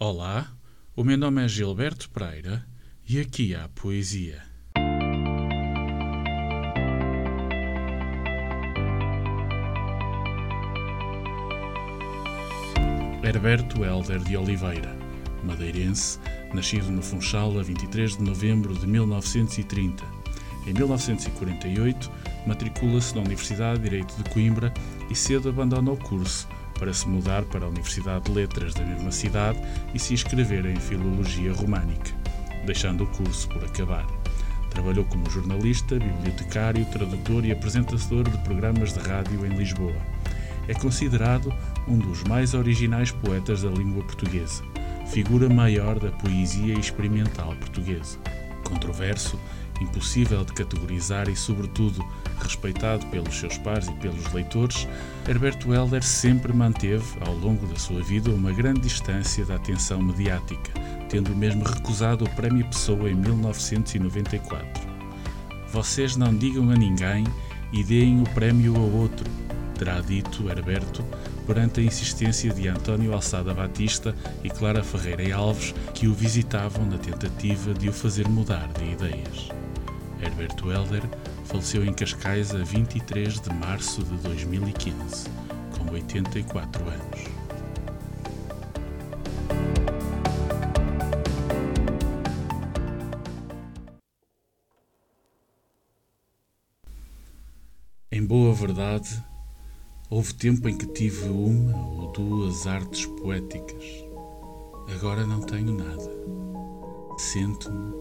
Olá, 0.00 0.46
o 0.94 1.02
meu 1.02 1.18
nome 1.18 1.44
é 1.44 1.48
Gilberto 1.48 2.08
Pereira 2.10 2.64
e 3.08 3.18
aqui 3.18 3.52
há 3.52 3.68
poesia. 3.70 4.40
Herberto 13.24 13.84
Helder 13.84 14.20
de 14.20 14.36
Oliveira, 14.36 14.96
madeirense, 15.42 16.20
nascido 16.54 16.92
no 16.92 17.02
Funchal 17.02 17.58
a 17.58 17.62
23 17.64 18.18
de 18.18 18.22
novembro 18.22 18.74
de 18.74 18.86
1930. 18.86 20.04
Em 20.64 20.74
1948, 20.74 22.08
matricula-se 22.46 23.16
na 23.16 23.22
Universidade 23.22 23.80
de 23.80 23.90
Direito 23.90 24.14
de 24.14 24.30
Coimbra 24.30 24.72
e 25.10 25.16
cedo 25.16 25.48
abandona 25.48 25.90
o 25.90 25.96
curso 25.96 26.46
para 26.78 26.94
se 26.94 27.08
mudar 27.08 27.42
para 27.44 27.66
a 27.66 27.68
Universidade 27.68 28.26
de 28.26 28.32
Letras 28.32 28.72
da 28.74 28.84
mesma 28.84 29.10
cidade 29.10 29.58
e 29.92 29.98
se 29.98 30.14
inscrever 30.14 30.64
em 30.64 30.76
Filologia 30.76 31.52
Românica, 31.52 32.12
deixando 32.64 33.04
o 33.04 33.06
curso 33.08 33.48
por 33.48 33.64
acabar. 33.64 34.06
Trabalhou 34.70 35.04
como 35.04 35.28
jornalista, 35.28 35.98
bibliotecário, 35.98 36.84
tradutor 36.86 37.44
e 37.44 37.52
apresentador 37.52 38.28
de 38.28 38.38
programas 38.38 38.92
de 38.92 39.00
rádio 39.00 39.44
em 39.44 39.50
Lisboa. 39.50 39.96
É 40.68 40.74
considerado 40.74 41.52
um 41.86 41.98
dos 41.98 42.22
mais 42.24 42.54
originais 42.54 43.10
poetas 43.10 43.62
da 43.62 43.70
língua 43.70 44.04
portuguesa, 44.04 44.62
figura 45.06 45.48
maior 45.48 45.98
da 45.98 46.10
poesia 46.10 46.78
experimental 46.78 47.54
portuguesa. 47.56 48.18
Controverso, 48.62 49.40
impossível 49.80 50.44
de 50.44 50.52
categorizar 50.52 51.28
e, 51.28 51.36
sobretudo, 51.36 52.04
respeitado 52.40 53.06
pelos 53.06 53.38
seus 53.38 53.58
pares 53.58 53.88
e 53.88 53.92
pelos 53.94 54.32
leitores, 54.32 54.88
Herberto 55.28 55.72
Helder 55.72 56.02
sempre 56.02 56.52
manteve, 56.52 57.04
ao 57.20 57.34
longo 57.34 57.66
da 57.66 57.76
sua 57.76 58.02
vida, 58.02 58.30
uma 58.30 58.52
grande 58.52 58.80
distância 58.80 59.44
da 59.44 59.56
atenção 59.56 60.02
mediática, 60.02 60.72
tendo 61.08 61.34
mesmo 61.34 61.64
recusado 61.64 62.24
o 62.24 62.30
Prémio 62.30 62.66
Pessoa 62.66 63.10
em 63.10 63.14
1994. 63.14 64.88
Vocês 65.72 66.16
não 66.16 66.34
digam 66.34 66.70
a 66.70 66.74
ninguém 66.74 67.24
e 67.72 67.84
deem 67.84 68.22
o 68.22 68.24
prémio 68.30 68.76
a 68.76 68.80
outro, 68.80 69.30
terá 69.78 70.00
dito 70.00 70.48
Herberto 70.48 71.04
perante 71.48 71.80
a 71.80 71.82
insistência 71.82 72.52
de 72.52 72.68
António 72.68 73.14
Alçada 73.14 73.54
Batista 73.54 74.14
e 74.44 74.50
Clara 74.50 74.84
Ferreira 74.84 75.34
Alves, 75.34 75.74
que 75.94 76.06
o 76.06 76.12
visitavam 76.12 76.84
na 76.84 76.98
tentativa 76.98 77.72
de 77.72 77.88
o 77.88 77.92
fazer 77.92 78.28
mudar 78.28 78.68
de 78.74 78.84
ideias. 78.84 79.48
Herberto 80.22 80.70
Helder 80.70 81.02
faleceu 81.44 81.84
em 81.84 81.92
Cascais 81.92 82.54
a 82.54 82.58
23 82.58 83.40
de 83.40 83.54
março 83.54 84.02
de 84.02 84.16
2015, 84.18 85.28
com 85.76 85.92
84 85.92 86.84
anos. 86.88 87.38
Em 98.10 98.24
boa 98.24 98.52
verdade, 98.52 99.22
houve 100.10 100.34
tempo 100.34 100.68
em 100.68 100.76
que 100.76 100.86
tive 100.86 101.28
uma 101.28 101.76
ou 101.76 102.12
duas 102.12 102.66
artes 102.66 103.06
poéticas. 103.06 103.84
Agora 104.94 105.24
não 105.26 105.40
tenho 105.40 105.72
nada. 105.72 106.10
Sento-me, 107.18 107.94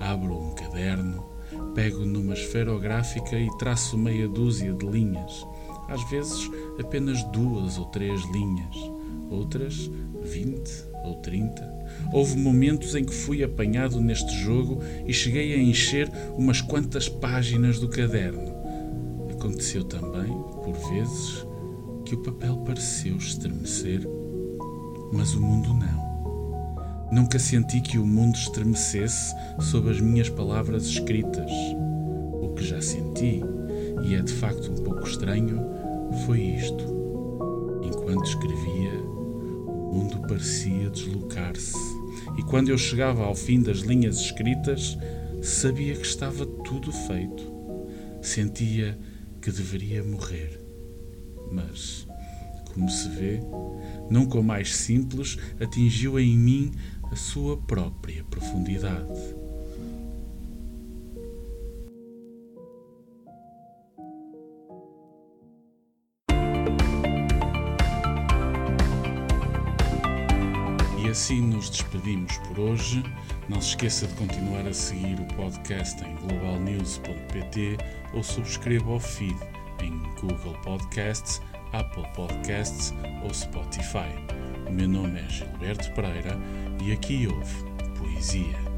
abro 0.00 0.36
um 0.36 0.54
caderno 0.54 1.39
Pego 1.74 2.04
numa 2.04 2.34
esferográfica 2.34 3.38
e 3.38 3.48
traço 3.58 3.96
meia 3.96 4.28
dúzia 4.28 4.72
de 4.72 4.86
linhas, 4.86 5.46
às 5.88 6.02
vezes 6.10 6.50
apenas 6.78 7.22
duas 7.24 7.78
ou 7.78 7.86
três 7.86 8.22
linhas, 8.30 8.76
outras 9.30 9.90
vinte 10.22 10.84
ou 11.04 11.16
trinta. 11.16 11.68
Houve 12.12 12.36
momentos 12.36 12.94
em 12.94 13.04
que 13.04 13.14
fui 13.14 13.42
apanhado 13.42 14.00
neste 14.00 14.32
jogo 14.42 14.80
e 15.06 15.12
cheguei 15.12 15.54
a 15.54 15.58
encher 15.58 16.10
umas 16.36 16.60
quantas 16.60 17.08
páginas 17.08 17.78
do 17.78 17.88
caderno. 17.88 18.52
Aconteceu 19.30 19.84
também, 19.84 20.28
por 20.62 20.74
vezes, 20.90 21.46
que 22.04 22.14
o 22.14 22.22
papel 22.22 22.58
pareceu 22.58 23.16
estremecer, 23.16 24.06
mas 25.12 25.34
o 25.34 25.40
mundo 25.40 25.72
não. 25.72 26.09
Nunca 27.10 27.38
senti 27.38 27.80
que 27.80 27.98
o 27.98 28.06
mundo 28.06 28.36
estremecesse 28.36 29.34
sob 29.58 29.90
as 29.90 30.00
minhas 30.00 30.28
palavras 30.28 30.86
escritas. 30.86 31.50
O 32.40 32.54
que 32.54 32.64
já 32.64 32.80
senti, 32.80 33.42
e 34.04 34.14
é 34.14 34.22
de 34.22 34.32
facto 34.32 34.70
um 34.70 34.76
pouco 34.84 35.06
estranho, 35.06 35.60
foi 36.24 36.40
isto. 36.40 36.84
Enquanto 37.82 38.26
escrevia, 38.26 39.00
o 39.02 39.92
mundo 39.92 40.20
parecia 40.28 40.88
deslocar-se, 40.90 41.76
e 42.38 42.42
quando 42.44 42.68
eu 42.68 42.78
chegava 42.78 43.24
ao 43.24 43.34
fim 43.34 43.60
das 43.60 43.78
linhas 43.78 44.18
escritas, 44.18 44.96
sabia 45.42 45.94
que 45.96 46.06
estava 46.06 46.46
tudo 46.46 46.92
feito. 46.92 47.42
Sentia 48.22 48.96
que 49.40 49.50
deveria 49.50 50.04
morrer. 50.04 50.60
Mas, 51.50 52.06
como 52.72 52.88
se 52.88 53.08
vê, 53.08 53.40
nunca 54.08 54.38
o 54.38 54.44
mais 54.44 54.76
simples 54.76 55.36
atingiu 55.60 56.18
em 56.20 56.36
mim 56.38 56.70
a 57.10 57.16
sua 57.16 57.56
própria 57.56 58.24
profundidade. 58.24 59.34
E 70.98 71.08
assim 71.08 71.40
nos 71.40 71.68
despedimos 71.70 72.36
por 72.38 72.60
hoje. 72.60 73.02
Não 73.48 73.60
se 73.60 73.70
esqueça 73.70 74.06
de 74.06 74.14
continuar 74.14 74.66
a 74.66 74.72
seguir 74.72 75.18
o 75.20 75.34
podcast 75.34 76.04
em 76.04 76.14
globalnews.pt 76.16 77.78
ou 78.14 78.22
subscreva 78.22 78.92
o 78.92 79.00
feed 79.00 79.36
em 79.82 79.98
Google 80.20 80.54
Podcasts, 80.62 81.42
Apple 81.72 82.06
Podcasts 82.14 82.94
ou 83.24 83.34
Spotify. 83.34 84.49
Meu 84.72 84.88
nome 84.88 85.20
é 85.20 85.28
Gilberto 85.28 85.92
Pereira 85.92 86.38
e 86.82 86.92
aqui 86.92 87.26
houve 87.26 87.54
poesia. 87.98 88.69